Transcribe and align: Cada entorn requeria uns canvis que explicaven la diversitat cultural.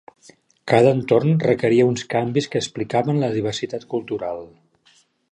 Cada 0.69 0.93
entorn 0.97 1.35
requeria 1.43 1.85
uns 1.89 2.05
canvis 2.13 2.49
que 2.53 2.61
explicaven 2.65 3.21
la 3.25 3.29
diversitat 3.35 3.85
cultural. 3.93 4.41